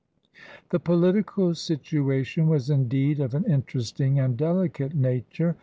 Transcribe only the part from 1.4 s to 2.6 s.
situation